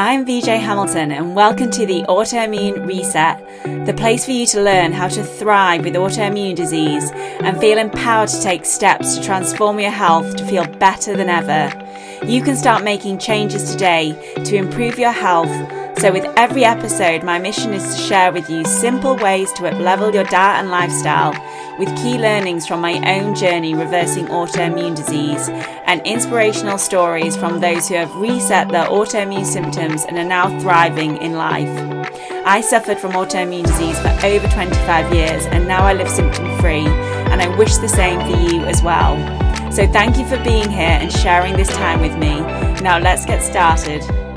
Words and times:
I'm 0.00 0.24
VJ 0.24 0.46
Hamilton, 0.46 1.10
and 1.10 1.34
welcome 1.34 1.72
to 1.72 1.84
the 1.84 2.04
Autoimmune 2.04 2.86
Reset, 2.86 3.84
the 3.84 3.92
place 3.92 4.24
for 4.24 4.30
you 4.30 4.46
to 4.46 4.62
learn 4.62 4.92
how 4.92 5.08
to 5.08 5.24
thrive 5.24 5.82
with 5.84 5.94
autoimmune 5.94 6.54
disease 6.54 7.10
and 7.10 7.58
feel 7.58 7.78
empowered 7.78 8.28
to 8.28 8.40
take 8.40 8.64
steps 8.64 9.16
to 9.16 9.24
transform 9.24 9.80
your 9.80 9.90
health 9.90 10.36
to 10.36 10.46
feel 10.46 10.64
better 10.74 11.16
than 11.16 11.28
ever. 11.28 11.74
You 12.24 12.42
can 12.42 12.54
start 12.54 12.84
making 12.84 13.18
changes 13.18 13.72
today 13.72 14.12
to 14.44 14.54
improve 14.54 15.00
your 15.00 15.10
health. 15.10 15.50
So, 15.98 16.12
with 16.12 16.32
every 16.36 16.64
episode, 16.64 17.24
my 17.24 17.40
mission 17.40 17.74
is 17.74 17.82
to 17.82 18.00
share 18.00 18.32
with 18.32 18.48
you 18.48 18.64
simple 18.64 19.16
ways 19.16 19.52
to 19.54 19.62
uplevel 19.62 20.14
your 20.14 20.22
diet 20.22 20.60
and 20.60 20.70
lifestyle 20.70 21.32
with 21.76 21.88
key 21.96 22.16
learnings 22.16 22.68
from 22.68 22.80
my 22.80 23.02
own 23.18 23.34
journey 23.34 23.74
reversing 23.74 24.26
autoimmune 24.26 24.94
disease 24.94 25.48
and 25.86 26.00
inspirational 26.06 26.78
stories 26.78 27.36
from 27.36 27.58
those 27.58 27.88
who 27.88 27.96
have 27.96 28.14
reset 28.14 28.68
their 28.68 28.86
autoimmune 28.86 29.44
symptoms 29.44 30.04
and 30.04 30.16
are 30.18 30.24
now 30.24 30.56
thriving 30.60 31.16
in 31.16 31.32
life. 31.32 31.68
I 32.46 32.60
suffered 32.60 33.00
from 33.00 33.12
autoimmune 33.12 33.66
disease 33.66 33.98
for 33.98 34.16
over 34.24 34.46
25 34.46 35.12
years 35.12 35.46
and 35.46 35.66
now 35.66 35.82
I 35.82 35.94
live 35.94 36.08
symptom 36.08 36.46
free, 36.60 36.86
and 36.86 37.42
I 37.42 37.48
wish 37.56 37.76
the 37.78 37.88
same 37.88 38.20
for 38.20 38.40
you 38.40 38.62
as 38.66 38.84
well. 38.84 39.16
So, 39.72 39.84
thank 39.88 40.16
you 40.16 40.24
for 40.28 40.42
being 40.44 40.70
here 40.70 40.96
and 41.02 41.12
sharing 41.12 41.56
this 41.56 41.68
time 41.68 42.00
with 42.00 42.16
me. 42.16 42.38
Now, 42.82 43.00
let's 43.00 43.26
get 43.26 43.42
started. 43.42 44.27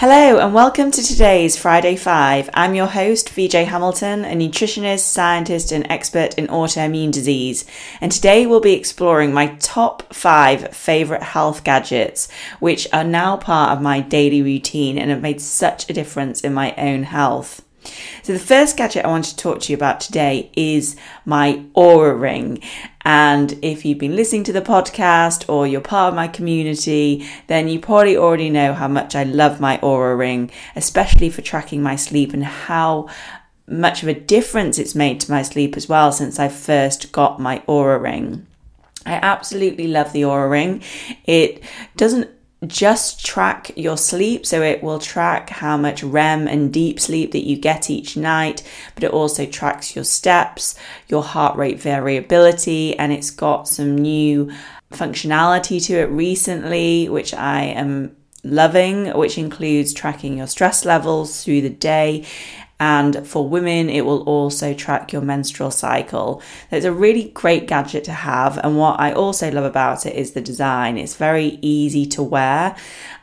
Hello 0.00 0.38
and 0.38 0.54
welcome 0.54 0.92
to 0.92 1.02
today's 1.02 1.56
Friday 1.56 1.96
Five. 1.96 2.48
I'm 2.54 2.76
your 2.76 2.86
host, 2.86 3.30
VJ 3.30 3.54
Hamilton, 3.54 4.24
a 4.24 4.28
nutritionist, 4.28 5.00
scientist, 5.00 5.72
and 5.72 5.90
expert 5.90 6.34
in 6.34 6.46
autoimmune 6.46 7.10
disease. 7.10 7.64
And 8.00 8.12
today 8.12 8.46
we'll 8.46 8.60
be 8.60 8.74
exploring 8.74 9.32
my 9.32 9.56
top 9.56 10.14
five 10.14 10.72
favorite 10.72 11.24
health 11.24 11.64
gadgets, 11.64 12.30
which 12.60 12.86
are 12.92 13.02
now 13.02 13.38
part 13.38 13.72
of 13.72 13.82
my 13.82 13.98
daily 14.00 14.40
routine 14.40 14.98
and 14.98 15.10
have 15.10 15.20
made 15.20 15.40
such 15.40 15.90
a 15.90 15.94
difference 15.94 16.42
in 16.42 16.54
my 16.54 16.76
own 16.76 17.02
health. 17.02 17.64
So, 18.22 18.32
the 18.32 18.38
first 18.38 18.76
gadget 18.76 19.04
I 19.04 19.08
want 19.08 19.24
to 19.24 19.36
talk 19.36 19.60
to 19.62 19.72
you 19.72 19.76
about 19.76 20.00
today 20.00 20.52
is 20.54 20.94
my 21.24 21.64
Oura 21.74 22.20
Ring. 22.20 22.60
And 23.08 23.58
if 23.62 23.86
you've 23.86 23.96
been 23.96 24.16
listening 24.16 24.44
to 24.44 24.52
the 24.52 24.60
podcast 24.60 25.48
or 25.48 25.66
you're 25.66 25.80
part 25.80 26.10
of 26.10 26.14
my 26.14 26.28
community, 26.28 27.26
then 27.46 27.66
you 27.66 27.80
probably 27.80 28.18
already 28.18 28.50
know 28.50 28.74
how 28.74 28.86
much 28.86 29.16
I 29.16 29.22
love 29.22 29.60
my 29.60 29.78
Oura 29.78 30.18
Ring, 30.18 30.50
especially 30.76 31.30
for 31.30 31.40
tracking 31.40 31.82
my 31.82 31.96
sleep 31.96 32.34
and 32.34 32.44
how 32.44 33.08
much 33.66 34.02
of 34.02 34.10
a 34.10 34.14
difference 34.14 34.78
it's 34.78 34.94
made 34.94 35.20
to 35.20 35.30
my 35.30 35.40
sleep 35.40 35.74
as 35.74 35.88
well 35.88 36.12
since 36.12 36.38
I 36.38 36.48
first 36.48 37.10
got 37.10 37.40
my 37.40 37.60
Oura 37.60 37.98
Ring. 37.98 38.46
I 39.06 39.14
absolutely 39.14 39.88
love 39.88 40.12
the 40.12 40.22
Oura 40.22 40.50
Ring. 40.50 40.82
It 41.24 41.62
doesn't 41.96 42.28
just 42.66 43.24
track 43.24 43.70
your 43.76 43.96
sleep. 43.96 44.44
So 44.44 44.62
it 44.62 44.82
will 44.82 44.98
track 44.98 45.50
how 45.50 45.76
much 45.76 46.02
REM 46.02 46.48
and 46.48 46.72
deep 46.72 46.98
sleep 46.98 47.32
that 47.32 47.46
you 47.46 47.56
get 47.56 47.90
each 47.90 48.16
night, 48.16 48.62
but 48.94 49.04
it 49.04 49.12
also 49.12 49.46
tracks 49.46 49.94
your 49.94 50.04
steps, 50.04 50.74
your 51.08 51.22
heart 51.22 51.56
rate 51.56 51.80
variability, 51.80 52.98
and 52.98 53.12
it's 53.12 53.30
got 53.30 53.68
some 53.68 53.96
new 53.96 54.50
functionality 54.92 55.84
to 55.86 55.94
it 55.94 56.10
recently, 56.10 57.08
which 57.08 57.32
I 57.34 57.62
am 57.62 58.16
loving, 58.42 59.16
which 59.16 59.38
includes 59.38 59.92
tracking 59.92 60.38
your 60.38 60.46
stress 60.46 60.84
levels 60.84 61.44
through 61.44 61.60
the 61.60 61.70
day 61.70 62.26
and 62.80 63.26
for 63.26 63.48
women, 63.48 63.90
it 63.90 64.04
will 64.04 64.22
also 64.22 64.72
track 64.72 65.12
your 65.12 65.22
menstrual 65.22 65.70
cycle. 65.70 66.42
It's 66.70 66.84
a 66.84 66.92
really 66.92 67.30
great 67.30 67.66
gadget 67.66 68.04
to 68.04 68.12
have. 68.12 68.58
And 68.58 68.78
what 68.78 69.00
I 69.00 69.12
also 69.12 69.50
love 69.50 69.64
about 69.64 70.06
it 70.06 70.14
is 70.14 70.32
the 70.32 70.40
design. 70.40 70.96
It's 70.96 71.16
very 71.16 71.58
easy 71.60 72.06
to 72.06 72.22
wear. 72.22 72.76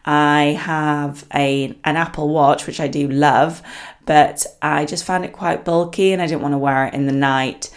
I 0.04 0.58
have 0.60 1.26
a 1.34 1.76
an 1.86 1.96
Apple 1.96 2.30
Watch, 2.30 2.68
which 2.68 2.80
I 2.80 2.88
do 2.88 3.08
love, 3.08 3.62
but 4.06 4.46
I 4.62 4.86
just 4.86 5.06
found 5.06 5.24
it 5.24 5.32
quite 5.32 5.64
bulky 5.64 6.12
and 6.12 6.22
I 6.22 6.28
didn't 6.28 6.42
want 6.42 6.54
to 6.54 6.60
wear 6.60 6.88
it 6.88 6.94
in 6.94 7.06
the 7.06 7.14
night 7.14 7.72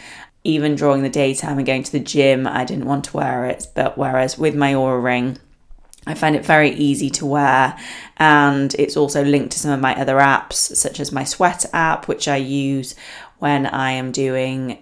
even 0.44 0.76
during 0.76 1.02
the 1.02 1.10
daytime 1.10 1.58
and 1.58 1.66
going 1.66 1.82
to 1.82 1.92
the 1.92 2.00
gym, 2.00 2.46
I 2.46 2.64
didn't 2.64 2.86
want 2.86 3.04
to 3.06 3.16
wear 3.16 3.44
it. 3.46 3.66
But 3.74 3.98
whereas 3.98 4.38
with 4.38 4.54
my 4.54 4.72
Oura 4.72 5.02
Ring, 5.02 5.38
I 6.08 6.14
find 6.14 6.34
it 6.34 6.44
very 6.44 6.70
easy 6.70 7.10
to 7.10 7.26
wear, 7.26 7.78
and 8.16 8.74
it's 8.78 8.96
also 8.96 9.22
linked 9.22 9.52
to 9.52 9.58
some 9.58 9.72
of 9.72 9.80
my 9.80 9.94
other 10.00 10.16
apps, 10.16 10.74
such 10.74 11.00
as 11.00 11.12
my 11.12 11.24
Sweat 11.24 11.66
app, 11.74 12.08
which 12.08 12.26
I 12.26 12.36
use 12.36 12.94
when 13.38 13.66
I 13.66 13.92
am 13.92 14.10
doing 14.10 14.78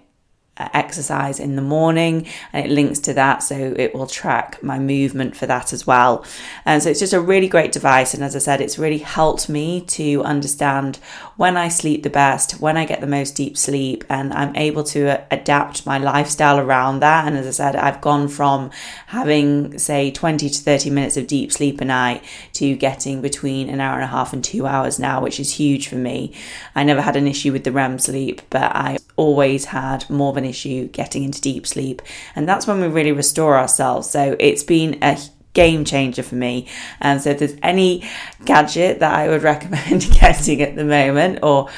exercise 0.58 1.38
in 1.38 1.56
the 1.56 1.62
morning 1.62 2.26
and 2.52 2.66
it 2.66 2.70
links 2.70 2.98
to 2.98 3.12
that 3.12 3.42
so 3.42 3.74
it 3.76 3.94
will 3.94 4.06
track 4.06 4.62
my 4.62 4.78
movement 4.78 5.36
for 5.36 5.46
that 5.46 5.72
as 5.72 5.86
well. 5.86 6.24
And 6.64 6.82
so 6.82 6.90
it's 6.90 7.00
just 7.00 7.12
a 7.12 7.20
really 7.20 7.48
great 7.48 7.72
device 7.72 8.14
and 8.14 8.24
as 8.24 8.34
i 8.34 8.38
said 8.38 8.60
it's 8.60 8.78
really 8.78 8.98
helped 8.98 9.48
me 9.48 9.82
to 9.82 10.22
understand 10.22 10.96
when 11.36 11.56
i 11.56 11.68
sleep 11.68 12.02
the 12.02 12.10
best 12.10 12.52
when 12.60 12.76
i 12.76 12.84
get 12.84 13.00
the 13.00 13.06
most 13.06 13.36
deep 13.36 13.56
sleep 13.56 14.04
and 14.08 14.32
i'm 14.32 14.54
able 14.56 14.82
to 14.82 15.08
uh, 15.08 15.24
adapt 15.30 15.84
my 15.84 15.98
lifestyle 15.98 16.58
around 16.58 17.00
that. 17.00 17.26
And 17.26 17.36
as 17.36 17.46
i 17.46 17.50
said 17.50 17.76
i've 17.76 18.00
gone 18.00 18.28
from 18.28 18.70
having 19.08 19.78
say 19.78 20.10
20 20.10 20.48
to 20.48 20.58
30 20.58 20.90
minutes 20.90 21.16
of 21.16 21.26
deep 21.26 21.52
sleep 21.52 21.80
a 21.80 21.84
night 21.84 22.24
to 22.54 22.76
getting 22.76 23.20
between 23.20 23.68
an 23.68 23.80
hour 23.80 23.94
and 23.94 24.04
a 24.04 24.08
half 24.08 24.32
and 24.32 24.42
2 24.42 24.66
hours 24.66 24.98
now 24.98 25.20
which 25.20 25.38
is 25.38 25.54
huge 25.54 25.88
for 25.88 25.96
me. 25.96 26.32
I 26.74 26.82
never 26.84 27.02
had 27.02 27.16
an 27.16 27.26
issue 27.26 27.52
with 27.52 27.64
the 27.64 27.72
rem 27.72 27.98
sleep 27.98 28.40
but 28.48 28.74
i 28.74 28.98
always 29.16 29.66
had 29.66 30.08
more 30.10 30.30
of 30.30 30.36
an 30.36 30.44
issue 30.46 30.88
getting 30.88 31.24
into 31.24 31.40
deep 31.40 31.66
sleep. 31.66 32.00
And 32.34 32.48
that's 32.48 32.66
when 32.66 32.80
we 32.80 32.86
really 32.88 33.12
restore 33.12 33.58
ourselves. 33.58 34.08
So 34.08 34.36
it's 34.40 34.62
been 34.62 34.98
a 35.02 35.18
game 35.52 35.84
changer 35.84 36.22
for 36.22 36.34
me. 36.36 36.68
And 37.00 37.20
so 37.20 37.30
if 37.30 37.38
there's 37.38 37.56
any 37.62 38.08
gadget 38.44 39.00
that 39.00 39.14
I 39.14 39.28
would 39.28 39.42
recommend 39.54 40.08
getting 40.20 40.62
at 40.62 40.76
the 40.76 40.84
moment, 40.84 41.40
or 41.42 41.68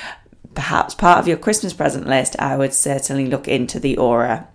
perhaps 0.55 0.95
part 0.95 1.19
of 1.19 1.29
your 1.29 1.37
Christmas 1.37 1.73
present 1.73 2.07
list, 2.07 2.37
I 2.39 2.57
would 2.57 2.75
certainly 2.75 3.27
look 3.27 3.49
into 3.49 3.79
the 3.81 3.97
Oura. 3.97 4.47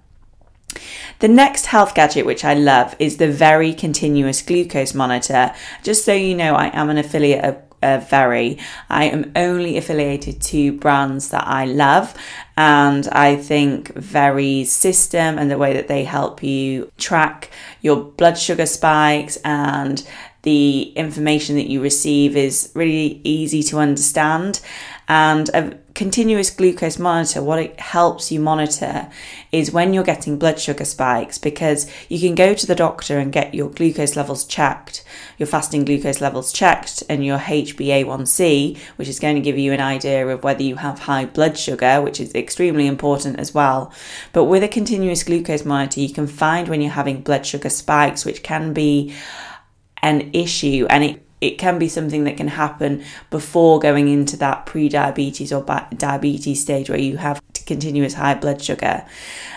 The 1.20 1.28
next 1.28 1.68
health 1.68 1.96
gadget, 1.96 2.26
which 2.26 2.44
I 2.44 2.54
love, 2.54 2.96
is 3.00 3.18
the 3.18 3.32
Veri 3.32 3.74
Continuous 3.74 4.42
Glucose 4.42 4.94
Monitor. 4.94 5.54
Just 5.84 6.04
so 6.04 6.14
you 6.14 6.36
know, 6.36 6.56
I 6.56 6.68
am 6.78 6.90
an 6.90 6.98
affiliate 6.98 7.46
of 7.46 7.73
uh, 7.84 8.00
Veri. 8.00 8.58
I 8.90 9.06
am 9.06 9.32
only 9.36 9.78
affiliated 9.78 10.42
to 10.44 10.72
brands 10.74 11.30
that 11.30 11.46
I 11.46 11.66
love, 11.66 12.14
and 12.58 13.08
I 13.10 13.36
think 13.36 13.94
Veri's 13.94 14.72
system 14.72 15.38
and 15.38 15.52
the 15.52 15.58
way 15.58 15.74
that 15.74 15.88
they 15.88 16.04
help 16.04 16.42
you 16.42 16.92
track 16.98 17.52
your 17.82 17.98
blood 17.98 18.38
sugar 18.38 18.66
spikes 18.66 19.38
and 19.44 20.08
the 20.44 20.92
information 20.96 21.56
that 21.56 21.70
you 21.70 21.82
receive 21.82 22.36
is 22.36 22.72
really 22.76 23.22
easy 23.24 23.64
to 23.64 23.80
understand. 23.80 24.60
And 25.08 25.83
continuous 25.94 26.50
glucose 26.50 26.98
monitor, 26.98 27.44
what 27.44 27.60
it 27.60 27.80
helps 27.80 28.32
you 28.32 28.40
monitor 28.40 29.10
is 29.52 29.72
when 29.72 29.94
you're 29.94 30.04
getting 30.04 30.40
blood 30.40 30.60
sugar 30.60 30.86
spikes, 30.86 31.38
because 31.38 31.90
you 32.10 32.20
can 32.20 32.36
go 32.36 32.54
to 32.54 32.66
the 32.66 32.76
doctor 32.76 33.20
and 33.20 33.32
get 33.32 33.54
your 33.54 33.70
glucose 33.70 34.16
levels 34.16 34.46
checked, 34.46 35.04
your 35.38 35.46
fasting 35.46 35.86
glucose 35.86 36.20
levels 36.20 36.52
checked, 36.52 37.04
and 37.10 37.24
your 37.24 37.38
HbA1c, 37.38 38.78
which 38.96 39.08
is 39.08 39.20
going 39.20 39.36
to 39.36 39.42
give 39.42 39.58
you 39.58 39.72
an 39.72 39.82
idea 39.82 40.28
of 40.28 40.44
whether 40.44 40.64
you 40.64 40.78
have 40.78 41.00
high 41.00 41.26
blood 41.26 41.58
sugar, 41.58 42.02
which 42.02 42.20
is 42.20 42.34
extremely 42.34 42.88
important 42.88 43.40
as 43.40 43.54
well. 43.54 43.94
But 44.32 44.46
with 44.46 44.64
a 44.64 44.68
continuous 44.68 45.24
glucose 45.24 45.66
monitor, 45.66 46.00
you 46.00 46.14
can 46.14 46.28
find 46.28 46.68
when 46.68 46.82
you're 46.82 46.92
having 46.92 47.22
blood 47.22 47.46
sugar 47.46 47.70
spikes, 47.70 48.26
which 48.26 48.42
can 48.42 48.74
be 48.74 49.14
an 50.02 50.32
issue 50.34 50.86
and 50.90 51.04
it 51.04 51.33
it 51.44 51.58
can 51.58 51.78
be 51.78 51.90
something 51.90 52.24
that 52.24 52.38
can 52.38 52.48
happen 52.48 53.04
before 53.30 53.78
going 53.80 54.08
into 54.08 54.38
that 54.38 54.66
pre-diabetes 54.66 55.52
or 55.52 55.64
diabetes 55.98 56.62
stage 56.62 56.90
where 56.90 57.00
you 57.00 57.18
have 57.18 57.42
continuous 57.66 58.14
high 58.14 58.34
blood 58.34 58.62
sugar. 58.62 59.06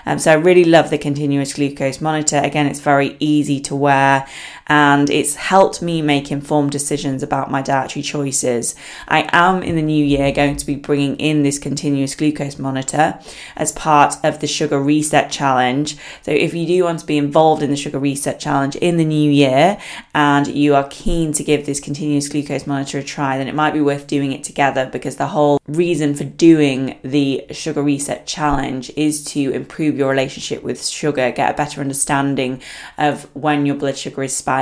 Um, 0.04 0.18
so 0.18 0.32
I 0.32 0.34
really 0.34 0.64
love 0.64 0.90
the 0.90 0.98
continuous 0.98 1.54
glucose 1.54 2.00
monitor. 2.00 2.38
Again, 2.38 2.66
it's 2.66 2.80
very 2.80 3.16
easy 3.20 3.60
to 3.60 3.76
wear 3.76 4.26
and 4.68 5.08
it's 5.10 5.36
helped 5.36 5.80
me 5.80 6.02
make 6.02 6.32
informed 6.32 6.72
decisions 6.72 7.22
about 7.22 7.50
my 7.50 7.62
dietary 7.62 8.02
choices. 8.02 8.74
I 9.06 9.28
am 9.32 9.62
in 9.62 9.76
the 9.76 9.82
new 9.82 10.04
year 10.04 10.32
going 10.32 10.56
to 10.56 10.66
be 10.66 10.74
bringing 10.74 11.16
in 11.16 11.42
this 11.42 11.58
continuous 11.58 12.14
glucose 12.14 12.58
monitor 12.58 13.18
as 13.54 13.70
part 13.72 14.16
of 14.24 14.40
the 14.40 14.46
Sugar 14.46 14.80
Reset 14.80 15.30
Challenge. 15.30 15.96
So 16.22 16.32
if 16.32 16.52
you 16.52 16.66
do 16.66 16.84
want 16.84 17.00
to 17.00 17.06
be 17.06 17.16
involved 17.16 17.62
in 17.62 17.70
the 17.70 17.76
Sugar 17.76 17.98
Reset 18.00 18.40
Challenge 18.40 18.74
in 18.76 18.96
the 18.96 19.04
new 19.04 19.30
year 19.30 19.78
and 20.14 20.48
you 20.48 20.74
are 20.74 20.88
keen 20.90 21.32
to 21.34 21.44
give 21.44 21.64
this 21.64 21.78
continuous 21.78 22.28
glucose 22.28 22.66
monitor 22.66 22.98
a 22.98 23.04
try, 23.04 23.38
then 23.38 23.48
it 23.48 23.54
might 23.54 23.72
be 23.72 23.80
worth 23.80 24.08
doing 24.08 24.32
it 24.32 24.42
together 24.42 24.88
because 24.92 25.16
the 25.16 25.28
whole 25.28 25.60
reason 25.68 26.14
for 26.14 26.24
doing 26.24 26.98
the 27.02 27.44
Sugar 27.52 27.82
Reset 27.82 28.26
Challenge 28.26 28.90
is 28.96 29.22
to 29.26 29.52
improve 29.52 29.96
your 29.96 30.10
relationship 30.10 30.64
with 30.64 30.84
sugar, 30.84 31.30
get 31.30 31.54
a 31.54 31.56
better 31.56 31.80
understanding 31.80 32.60
of 32.98 33.24
when 33.34 33.64
your 33.64 33.76
blood 33.76 33.96
sugar 33.96 34.24
is 34.24 34.36
spiking 34.36 34.55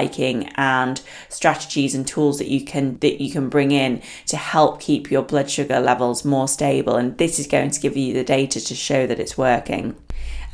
and 0.56 1.00
strategies 1.28 1.94
and 1.94 2.06
tools 2.06 2.38
that 2.38 2.48
you 2.48 2.64
can 2.64 2.98
that 2.98 3.20
you 3.20 3.30
can 3.30 3.48
bring 3.48 3.70
in 3.70 4.02
to 4.26 4.36
help 4.36 4.80
keep 4.80 5.10
your 5.10 5.22
blood 5.22 5.50
sugar 5.50 5.80
levels 5.80 6.24
more 6.24 6.48
stable 6.48 6.96
and 6.96 7.18
this 7.18 7.38
is 7.38 7.46
going 7.46 7.70
to 7.70 7.80
give 7.80 7.96
you 7.96 8.12
the 8.12 8.24
data 8.24 8.60
to 8.64 8.74
show 8.74 9.06
that 9.06 9.20
it's 9.20 9.38
working. 9.38 9.96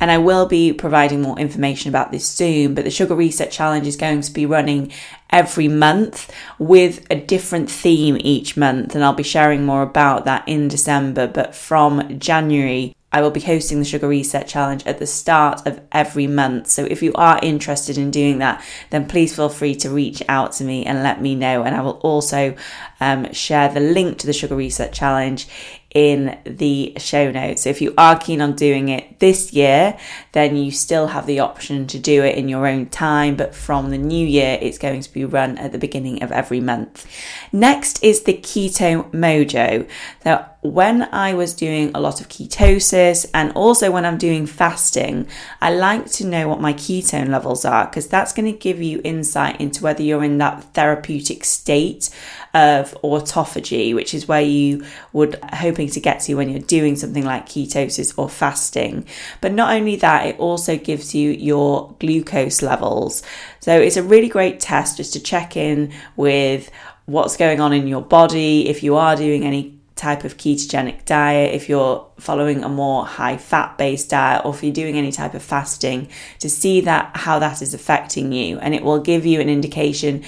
And 0.01 0.09
I 0.09 0.17
will 0.17 0.47
be 0.47 0.73
providing 0.73 1.21
more 1.21 1.37
information 1.37 1.89
about 1.89 2.11
this 2.11 2.27
soon, 2.27 2.73
but 2.73 2.85
the 2.85 2.89
Sugar 2.89 3.13
Reset 3.13 3.51
Challenge 3.51 3.85
is 3.85 3.95
going 3.95 4.21
to 4.21 4.33
be 4.33 4.47
running 4.47 4.91
every 5.29 5.67
month 5.67 6.33
with 6.57 7.05
a 7.11 7.15
different 7.15 7.69
theme 7.69 8.17
each 8.19 8.57
month. 8.57 8.95
And 8.95 9.03
I'll 9.03 9.13
be 9.13 9.21
sharing 9.21 9.63
more 9.63 9.83
about 9.83 10.25
that 10.25 10.47
in 10.47 10.69
December. 10.69 11.27
But 11.27 11.53
from 11.53 12.17
January, 12.17 12.95
I 13.11 13.21
will 13.21 13.31
be 13.31 13.41
hosting 13.41 13.79
the 13.79 13.85
Sugar 13.85 14.07
Reset 14.07 14.47
Challenge 14.47 14.85
at 14.85 14.99
the 14.99 15.07
start 15.07 15.67
of 15.67 15.81
every 15.91 16.27
month. 16.27 16.67
So 16.67 16.85
if 16.85 17.03
you 17.03 17.11
are 17.13 17.39
interested 17.43 17.97
in 17.97 18.09
doing 18.09 18.39
that, 18.39 18.63
then 18.89 19.07
please 19.07 19.35
feel 19.35 19.49
free 19.49 19.75
to 19.75 19.89
reach 19.89 20.23
out 20.29 20.53
to 20.53 20.63
me 20.63 20.85
and 20.85 21.03
let 21.03 21.21
me 21.21 21.35
know. 21.35 21.63
And 21.63 21.75
I 21.75 21.81
will 21.81 21.99
also 22.03 22.55
um, 23.01 23.33
share 23.33 23.67
the 23.67 23.81
link 23.81 24.19
to 24.19 24.27
the 24.27 24.33
Sugar 24.33 24.55
Reset 24.55 24.93
Challenge 24.93 25.47
in 25.93 26.37
the 26.45 26.93
show 26.97 27.31
notes. 27.31 27.63
So 27.63 27.69
if 27.69 27.81
you 27.81 27.93
are 27.97 28.17
keen 28.17 28.41
on 28.41 28.55
doing 28.55 28.89
it 28.89 29.19
this 29.19 29.51
year, 29.51 29.97
then 30.31 30.55
you 30.55 30.71
still 30.71 31.07
have 31.07 31.25
the 31.25 31.41
option 31.41 31.85
to 31.87 31.99
do 31.99 32.23
it 32.23 32.37
in 32.37 32.47
your 32.47 32.65
own 32.65 32.85
time. 32.85 33.35
But 33.35 33.53
from 33.53 33.89
the 33.89 33.97
new 33.97 34.25
year, 34.25 34.57
it's 34.61 34.77
going 34.77 35.01
to 35.01 35.13
be 35.13 35.25
run 35.25 35.57
at 35.57 35.73
the 35.73 35.77
beginning 35.77 36.23
of 36.23 36.31
every 36.31 36.61
month. 36.61 37.05
Next 37.51 38.01
is 38.03 38.23
the 38.23 38.33
Keto 38.33 39.11
Mojo. 39.11 39.89
So 40.23 40.45
when 40.61 41.09
I 41.11 41.33
was 41.33 41.55
doing 41.55 41.91
a 41.93 41.99
lot 41.99 42.21
of 42.21 42.29
ketosis 42.29 43.29
and 43.33 43.51
also 43.53 43.91
when 43.91 44.05
I'm 44.05 44.19
doing 44.19 44.45
fasting, 44.45 45.27
I 45.59 45.73
like 45.73 46.05
to 46.13 46.27
know 46.27 46.47
what 46.47 46.61
my 46.61 46.71
ketone 46.71 47.29
levels 47.29 47.65
are 47.65 47.85
because 47.85 48.07
that's 48.07 48.31
going 48.31 48.51
to 48.51 48.57
give 48.57 48.81
you 48.81 49.01
insight 49.03 49.59
into 49.59 49.83
whether 49.83 50.03
you're 50.03 50.23
in 50.23 50.37
that 50.37 50.63
therapeutic 50.75 51.43
state 51.43 52.11
of 52.53 52.93
autophagy, 53.01 53.95
which 53.95 54.13
is 54.13 54.27
where 54.27 54.41
you 54.41 54.83
would 55.13 55.39
hoping 55.53 55.87
to 55.89 55.99
get 55.99 56.19
to 56.21 56.35
when 56.35 56.49
you're 56.49 56.59
doing 56.59 56.95
something 56.95 57.23
like 57.23 57.47
ketosis 57.47 58.13
or 58.17 58.29
fasting. 58.29 59.05
But 59.39 59.53
not 59.53 59.73
only 59.73 59.95
that, 59.97 60.25
it 60.25 60.39
also 60.39 60.77
gives 60.77 61.15
you 61.15 61.31
your 61.31 61.95
glucose 61.99 62.61
levels. 62.61 63.23
So 63.59 63.79
it's 63.79 63.97
a 63.97 64.03
really 64.03 64.29
great 64.29 64.59
test 64.59 64.97
just 64.97 65.13
to 65.13 65.19
check 65.19 65.55
in 65.55 65.93
with 66.15 66.69
what's 67.05 67.37
going 67.37 67.59
on 67.59 67.73
in 67.73 67.87
your 67.87 68.01
body, 68.01 68.67
if 68.67 68.83
you 68.83 68.95
are 68.95 69.15
doing 69.15 69.43
any 69.43 69.77
type 69.95 70.23
of 70.23 70.35
ketogenic 70.35 71.05
diet, 71.05 71.53
if 71.53 71.69
you're 71.69 72.07
following 72.17 72.63
a 72.63 72.69
more 72.69 73.05
high 73.05 73.37
fat 73.37 73.77
based 73.77 74.09
diet, 74.09 74.43
or 74.43 74.53
if 74.53 74.63
you're 74.63 74.73
doing 74.73 74.97
any 74.97 75.11
type 75.11 75.35
of 75.35 75.43
fasting, 75.43 76.07
to 76.39 76.49
see 76.49 76.81
that 76.81 77.15
how 77.15 77.37
that 77.37 77.61
is 77.61 77.73
affecting 77.73 78.31
you. 78.31 78.57
And 78.59 78.73
it 78.73 78.83
will 78.83 78.99
give 78.99 79.25
you 79.25 79.39
an 79.39 79.49
indication 79.49 80.23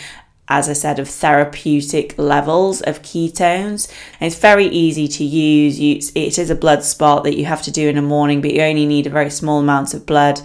as 0.49 0.67
I 0.67 0.73
said, 0.73 0.99
of 0.99 1.07
therapeutic 1.09 2.17
levels 2.17 2.81
of 2.81 3.01
ketones. 3.01 3.91
And 4.19 4.27
it's 4.27 4.39
very 4.39 4.65
easy 4.65 5.07
to 5.07 5.23
use. 5.23 5.79
You, 5.79 5.95
it 6.15 6.37
is 6.37 6.49
a 6.49 6.55
blood 6.55 6.83
spot 6.83 7.23
that 7.23 7.37
you 7.37 7.45
have 7.45 7.61
to 7.63 7.71
do 7.71 7.87
in 7.87 7.95
the 7.95 8.01
morning, 8.01 8.41
but 8.41 8.53
you 8.53 8.61
only 8.61 8.85
need 8.85 9.07
a 9.07 9.09
very 9.09 9.29
small 9.29 9.59
amount 9.59 9.93
of 9.93 10.05
blood. 10.05 10.41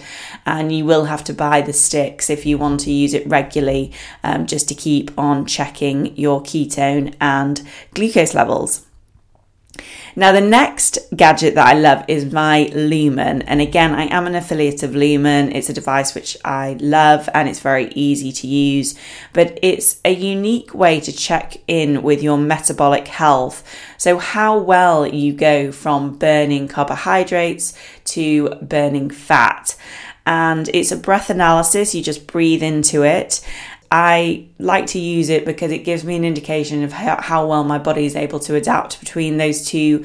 And 0.47 0.71
you 0.71 0.85
will 0.85 1.07
have 1.07 1.25
to 1.25 1.35
buy 1.35 1.63
the 1.63 1.73
sticks 1.73 2.31
if 2.31 2.47
you 2.47 2.59
want 2.59 2.81
to 2.81 2.93
use 2.93 3.13
it 3.13 3.27
regularly, 3.27 3.93
um, 4.23 4.47
just 4.47 4.69
to 4.69 4.75
keep 4.75 5.11
on 5.19 5.47
checking 5.47 6.17
your 6.17 6.43
ketone 6.43 7.15
and 7.21 7.61
glucose 7.95 8.35
levels. 8.35 8.88
Now, 10.19 10.33
the 10.33 10.41
next 10.41 10.99
gadget 11.15 11.55
that 11.55 11.69
I 11.69 11.75
love 11.75 12.05
is 12.09 12.33
my 12.33 12.73
Lumen. 12.75 13.43
And 13.43 13.61
again, 13.61 13.95
I 13.95 14.07
am 14.07 14.27
an 14.27 14.35
affiliate 14.35 14.83
of 14.83 14.97
Lumen. 14.97 15.53
It's 15.53 15.69
a 15.69 15.73
device 15.73 16.13
which 16.13 16.37
I 16.45 16.77
love 16.81 17.29
and 17.33 17.49
it's 17.49 17.61
very 17.61 17.93
easy 17.95 18.33
to 18.33 18.49
use, 18.49 18.99
but 19.33 19.57
it's 19.63 20.01
a 20.05 20.13
unique 20.13 20.75
way 20.75 20.99
to 20.99 21.13
check 21.13 21.59
in 21.69 22.03
with 22.03 22.21
your 22.21 22.37
metabolic 22.37 23.07
health. 23.07 23.63
So, 23.97 24.19
how 24.19 24.59
well 24.59 25.07
you 25.07 25.33
go 25.33 25.71
from 25.71 26.19
burning 26.19 26.67
carbohydrates 26.67 27.79
to 28.07 28.49
burning 28.61 29.11
fat 29.11 29.77
and 30.27 30.69
it's 30.75 30.93
a 30.93 30.97
breath 30.97 31.31
analysis. 31.31 31.95
You 31.95 32.03
just 32.03 32.27
breathe 32.27 32.63
into 32.63 33.03
it, 33.03 33.41
I 33.91 34.49
like 34.59 34.87
to 34.89 34.99
use 34.99 35.29
it 35.31 35.45
because 35.45 35.73
it 35.73 35.85
gives 35.85 36.05
me 36.05 36.17
an 36.17 36.25
indication 36.25 36.83
of 36.83 36.93
how, 36.93 37.21
how 37.21 37.47
well 37.47 37.65
my 37.65 37.79
body 37.79 38.05
is 38.05 38.17
able 38.17 38.39
to 38.41 38.55
adapt 38.55 39.01
between 39.01 39.39
those 39.39 39.67
two 39.67 40.05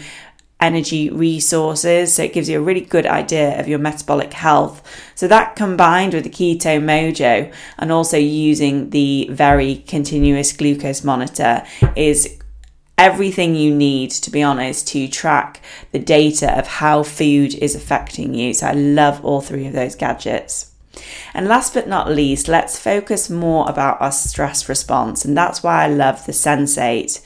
energy 0.64 1.10
resources. 1.10 2.14
So 2.14 2.24
it 2.24 2.34
gives 2.34 2.48
you 2.48 2.58
a 2.60 2.64
really 2.64 2.82
good 2.82 3.06
idea 3.06 3.60
of 3.60 3.68
your 3.68 3.80
metabolic 3.80 4.32
health. 4.32 4.82
So 5.16 5.28
that 5.28 5.58
combined 5.58 6.14
with 6.14 6.24
the 6.24 6.30
Keto 6.30 6.82
Mojo 6.82 7.54
and 7.78 7.92
also 7.92 8.18
using 8.18 8.90
the 8.92 9.28
Veri 9.30 9.84
continuous 9.88 10.54
glucose 10.54 11.04
monitor 11.04 11.64
is 11.98 12.40
everything 12.98 13.56
you 13.56 13.76
need, 13.76 14.12
to 14.12 14.32
be 14.32 14.42
honest, 14.42 14.88
to 14.90 15.10
track 15.10 15.62
the 15.92 16.00
data 16.00 16.58
of 16.58 16.68
how 16.68 17.04
food 17.04 17.54
is 17.56 17.76
affecting 17.76 18.34
you. 18.34 18.54
So 18.54 18.68
I 18.68 18.72
love 18.72 19.26
all 19.26 19.42
three 19.42 19.68
of 19.68 19.74
those 19.74 19.96
gadgets. 19.96 20.73
And 21.34 21.48
last 21.48 21.74
but 21.74 21.88
not 21.88 22.12
least, 22.12 22.48
let's 22.48 22.80
focus 22.80 23.30
more 23.30 23.70
about 23.70 24.02
our 24.02 24.12
stress 24.12 24.70
response. 24.70 25.26
And 25.26 25.36
that's 25.36 25.64
why 25.64 25.84
I 25.84 25.88
love 25.88 26.26
the 26.26 26.32
Sensate. 26.32 27.22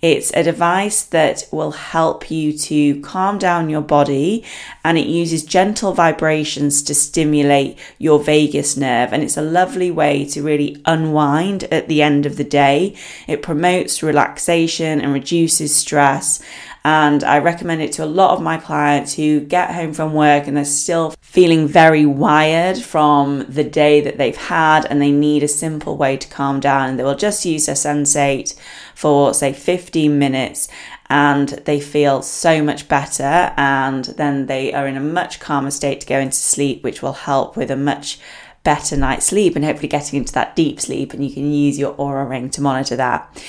It's 0.00 0.30
a 0.32 0.44
device 0.44 1.02
that 1.02 1.48
will 1.50 1.72
help 1.72 2.30
you 2.30 2.56
to 2.56 3.00
calm 3.00 3.36
down 3.36 3.68
your 3.68 3.80
body 3.80 4.44
and 4.84 4.96
it 4.96 5.08
uses 5.08 5.44
gentle 5.44 5.92
vibrations 5.92 6.82
to 6.84 6.94
stimulate 6.94 7.76
your 7.98 8.20
vagus 8.20 8.76
nerve. 8.76 9.12
And 9.12 9.24
it's 9.24 9.36
a 9.36 9.42
lovely 9.42 9.90
way 9.90 10.24
to 10.26 10.42
really 10.42 10.80
unwind 10.84 11.64
at 11.64 11.88
the 11.88 12.00
end 12.00 12.26
of 12.26 12.36
the 12.36 12.44
day. 12.44 12.94
It 13.26 13.42
promotes 13.42 14.00
relaxation 14.00 15.00
and 15.00 15.12
reduces 15.12 15.74
stress 15.74 16.40
and 16.84 17.24
I 17.24 17.38
recommend 17.38 17.82
it 17.82 17.92
to 17.92 18.04
a 18.04 18.06
lot 18.06 18.32
of 18.32 18.42
my 18.42 18.56
clients 18.56 19.14
who 19.14 19.40
get 19.40 19.74
home 19.74 19.92
from 19.92 20.14
work 20.14 20.46
and 20.46 20.56
they're 20.56 20.64
still 20.64 21.14
feeling 21.20 21.66
very 21.66 22.06
wired 22.06 22.78
from 22.78 23.44
the 23.48 23.64
day 23.64 24.00
that 24.00 24.16
they've 24.16 24.36
had 24.36 24.86
and 24.86 25.02
they 25.02 25.10
need 25.10 25.42
a 25.42 25.48
simple 25.48 25.96
way 25.96 26.16
to 26.16 26.28
calm 26.28 26.60
down. 26.60 26.90
And 26.90 26.98
they 26.98 27.02
will 27.02 27.14
just 27.16 27.44
use 27.44 27.66
their 27.66 27.74
Sensate 27.74 28.58
for, 28.94 29.34
say, 29.34 29.52
15 29.52 30.18
minutes 30.18 30.68
and 31.10 31.48
they 31.48 31.80
feel 31.80 32.22
so 32.22 32.62
much 32.62 32.88
better. 32.88 33.52
And 33.56 34.04
then 34.04 34.46
they 34.46 34.72
are 34.72 34.86
in 34.86 34.96
a 34.96 35.00
much 35.00 35.40
calmer 35.40 35.70
state 35.70 36.00
to 36.02 36.06
go 36.06 36.18
into 36.18 36.36
sleep, 36.36 36.82
which 36.84 37.02
will 37.02 37.12
help 37.12 37.56
with 37.56 37.70
a 37.70 37.76
much 37.76 38.18
better 38.62 38.96
night's 38.96 39.26
sleep 39.26 39.56
and 39.56 39.64
hopefully 39.64 39.88
getting 39.88 40.18
into 40.18 40.32
that 40.34 40.54
deep 40.54 40.80
sleep. 40.80 41.12
And 41.12 41.24
you 41.24 41.32
can 41.32 41.50
use 41.52 41.78
your 41.78 41.94
Oura 41.94 42.28
ring 42.28 42.50
to 42.50 42.60
monitor 42.60 42.96
that. 42.96 43.42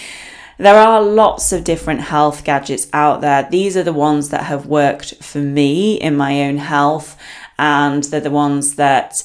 There 0.59 0.75
are 0.75 1.01
lots 1.01 1.53
of 1.53 1.63
different 1.63 2.01
health 2.01 2.44
gadgets 2.44 2.88
out 2.91 3.21
there. 3.21 3.47
These 3.50 3.77
are 3.77 3.83
the 3.83 3.94
ones 3.94 4.27
that 4.29 4.44
have 4.44 4.65
worked 4.65 5.15
for 5.23 5.38
me 5.38 5.95
in 5.95 6.17
my 6.17 6.44
own 6.44 6.57
health, 6.57 7.17
and 7.57 8.03
they're 8.03 8.19
the 8.19 8.29
ones 8.29 8.75
that 8.75 9.23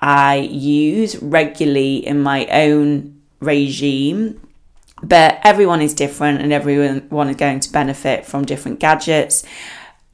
I 0.00 0.36
use 0.36 1.22
regularly 1.22 2.04
in 2.04 2.20
my 2.20 2.46
own 2.46 3.20
regime. 3.38 4.40
But 5.00 5.38
everyone 5.44 5.80
is 5.80 5.94
different, 5.94 6.42
and 6.42 6.52
everyone 6.52 7.28
is 7.28 7.36
going 7.36 7.60
to 7.60 7.72
benefit 7.72 8.26
from 8.26 8.44
different 8.44 8.80
gadgets 8.80 9.44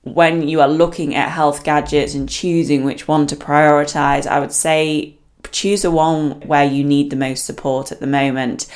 when 0.03 0.47
you 0.49 0.61
are 0.61 0.69
looking 0.69 1.15
at 1.15 1.31
health 1.31 1.65
gadgets 1.65 2.15
and 2.15 2.29
choosing 2.29 2.85
which 2.85 3.07
one 3.07 3.27
to 3.27 3.37
prioritize, 3.37 4.27
I 4.27 4.41
would 4.41 4.53
say 4.53 5.17
choose 5.53 5.83
the 5.83 5.91
one 5.91 6.41
where 6.43 6.65
you 6.65 6.85
need 6.85 7.11
the 7.11 7.17
most 7.17 7.45
support 7.45 7.93
at 7.93 8.01
the 8.01 8.07
moment. 8.07 8.67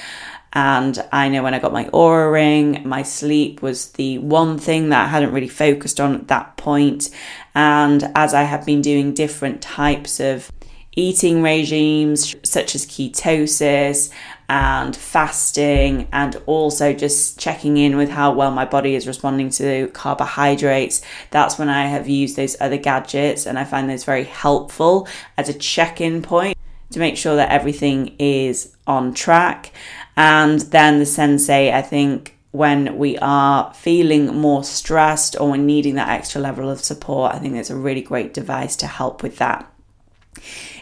And 0.54 1.04
I 1.10 1.28
know 1.28 1.42
when 1.42 1.52
I 1.54 1.58
got 1.58 1.72
my 1.72 1.84
Oura 1.86 2.32
ring, 2.32 2.82
my 2.88 3.02
sleep 3.02 3.60
was 3.60 3.90
the 3.92 4.18
one 4.18 4.58
thing 4.58 4.90
that 4.90 5.04
I 5.04 5.08
hadn't 5.08 5.32
really 5.32 5.48
focused 5.48 6.00
on 6.00 6.14
at 6.14 6.28
that 6.28 6.56
point. 6.56 7.10
And 7.54 8.10
as 8.14 8.34
I 8.34 8.42
have 8.44 8.64
been 8.64 8.80
doing 8.80 9.14
different 9.14 9.60
types 9.60 10.20
of 10.20 10.50
eating 10.96 11.42
regimes, 11.42 12.36
such 12.44 12.76
as 12.76 12.86
ketosis 12.86 14.10
and 14.48 14.94
fasting, 14.94 16.06
and 16.12 16.40
also 16.46 16.92
just 16.92 17.38
checking 17.38 17.76
in 17.76 17.96
with 17.96 18.10
how 18.10 18.32
well 18.32 18.52
my 18.52 18.64
body 18.64 18.94
is 18.94 19.06
responding 19.06 19.50
to 19.50 19.88
carbohydrates. 19.88 21.02
That's 21.30 21.58
when 21.58 21.68
I 21.68 21.86
have 21.86 22.08
used 22.08 22.36
those 22.36 22.56
other 22.60 22.76
gadgets, 22.76 23.46
and 23.46 23.58
I 23.58 23.64
find 23.64 23.90
those 23.90 24.04
very 24.04 24.24
helpful 24.24 25.08
as 25.36 25.48
a 25.48 25.54
check 25.54 26.00
in 26.00 26.22
point 26.22 26.53
to 26.94 27.00
make 27.00 27.16
sure 27.16 27.36
that 27.36 27.50
everything 27.50 28.14
is 28.18 28.74
on 28.86 29.12
track. 29.12 29.72
And 30.16 30.60
then 30.60 30.98
the 30.98 31.04
Sensate, 31.04 31.72
I 31.72 31.82
think, 31.82 32.38
when 32.52 32.98
we 32.98 33.18
are 33.18 33.74
feeling 33.74 34.26
more 34.26 34.62
stressed 34.62 35.38
or 35.40 35.50
when 35.50 35.66
needing 35.66 35.96
that 35.96 36.08
extra 36.08 36.40
level 36.40 36.70
of 36.70 36.80
support, 36.80 37.34
I 37.34 37.40
think 37.40 37.56
it's 37.56 37.70
a 37.70 37.76
really 37.76 38.00
great 38.00 38.32
device 38.32 38.76
to 38.76 38.86
help 38.86 39.24
with 39.24 39.38
that. 39.38 39.68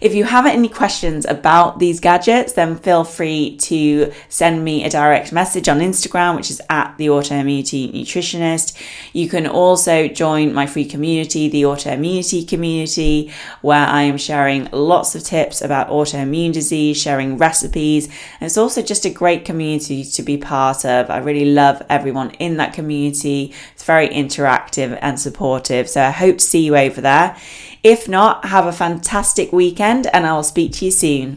If 0.01 0.15
you 0.15 0.25
have 0.25 0.47
any 0.47 0.69
questions 0.69 1.25
about 1.27 1.79
these 1.79 2.01
gadgets, 2.01 2.55
then 2.55 2.77
feel 2.77 3.05
free 3.05 3.57
to 3.59 4.13
send 4.29 4.65
me 4.65 4.85
a 4.85 4.91
direct 4.91 5.33
message 5.33 5.69
on 5.69 5.79
Instagram, 5.79 6.35
which 6.35 6.51
is 6.51 6.61
at 6.69 6.97
the 6.99 7.07
Autoimmunity 7.07 7.93
Nutritionist. 7.93 8.77
You 9.13 9.29
can 9.29 9.47
also 9.47 10.09
join 10.09 10.53
my 10.53 10.67
free 10.67 10.85
community, 10.85 11.49
the 11.49 11.63
Autoimmunity 11.63 12.47
Community, 12.49 13.33
where 13.61 13.87
I 13.87 14.03
am 14.03 14.19
sharing 14.19 14.69
lots 14.73 15.15
of 15.15 15.23
tips 15.23 15.63
about 15.63 15.89
autoimmune 15.89 16.53
disease, 16.53 17.01
sharing 17.01 17.39
recipes, 17.39 18.07
and 18.07 18.47
it's 18.47 18.59
also 18.59 18.83
just 18.83 19.05
a 19.05 19.11
great 19.11 19.45
community 19.45 20.03
to 20.05 20.23
be 20.23 20.37
part 20.37 20.85
of. 20.85 21.11
I 21.11 21.19
really 21.19 21.53
love 21.53 21.81
everyone 21.89 22.31
in 22.33 22.57
that 22.57 22.73
community. 22.73 23.55
It's 23.75 23.85
very 23.85 24.09
interactive 24.09 24.99
and 25.01 25.21
supportive. 25.21 25.89
So 25.89 26.03
I 26.03 26.11
hope 26.11 26.39
to 26.39 26.45
see 26.45 26.65
you 26.65 26.77
over 26.77 27.01
there. 27.01 27.37
If 27.83 28.09
not, 28.09 28.45
have 28.45 28.67
a 28.67 28.73
fantastic 28.73 29.53
weekend 29.53 30.07
and 30.07 30.25
I 30.25 30.35
will 30.35 30.45
speak 30.45 30.71
to 30.75 30.85
you 30.85 30.93
soon. 30.93 31.37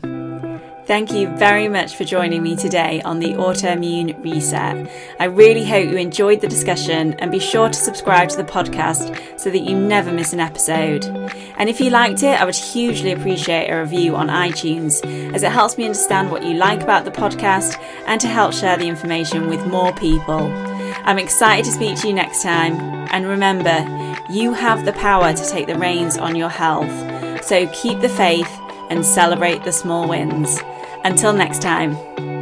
Thank 0.85 1.11
you 1.11 1.27
very 1.37 1.67
much 1.67 1.95
for 1.95 2.03
joining 2.03 2.43
me 2.43 2.55
today 2.55 3.01
on 3.01 3.17
the 3.17 3.33
Autoimmune 3.33 4.23
Reset. 4.23 4.87
I 5.19 5.25
really 5.25 5.65
hope 5.65 5.89
you 5.89 5.97
enjoyed 5.97 6.41
the 6.41 6.47
discussion 6.47 7.15
and 7.15 7.31
be 7.31 7.39
sure 7.39 7.69
to 7.69 7.73
subscribe 7.73 8.29
to 8.29 8.37
the 8.37 8.43
podcast 8.43 9.39
so 9.39 9.49
that 9.49 9.61
you 9.61 9.75
never 9.75 10.11
miss 10.11 10.33
an 10.33 10.39
episode. 10.39 11.05
And 11.57 11.67
if 11.67 11.81
you 11.81 11.89
liked 11.89 12.21
it, 12.21 12.39
I 12.39 12.45
would 12.45 12.55
hugely 12.55 13.13
appreciate 13.13 13.71
a 13.71 13.79
review 13.81 14.15
on 14.15 14.27
iTunes 14.27 15.03
as 15.33 15.41
it 15.41 15.51
helps 15.51 15.79
me 15.79 15.85
understand 15.85 16.29
what 16.29 16.43
you 16.43 16.53
like 16.53 16.83
about 16.83 17.05
the 17.05 17.11
podcast 17.11 17.81
and 18.05 18.21
to 18.21 18.27
help 18.27 18.53
share 18.53 18.77
the 18.77 18.87
information 18.87 19.47
with 19.47 19.65
more 19.65 19.93
people. 19.93 20.51
I'm 21.05 21.17
excited 21.17 21.65
to 21.65 21.71
speak 21.71 21.99
to 22.01 22.07
you 22.09 22.13
next 22.13 22.43
time. 22.43 22.73
And 23.09 23.25
remember, 23.25 24.04
you 24.29 24.53
have 24.53 24.85
the 24.85 24.93
power 24.93 25.33
to 25.33 25.49
take 25.49 25.67
the 25.67 25.77
reins 25.77 26.17
on 26.17 26.35
your 26.35 26.49
health. 26.49 27.43
So 27.43 27.67
keep 27.67 27.99
the 28.01 28.09
faith 28.09 28.49
and 28.89 29.05
celebrate 29.05 29.63
the 29.63 29.71
small 29.71 30.07
wins. 30.07 30.59
Until 31.03 31.33
next 31.33 31.61
time. 31.61 32.34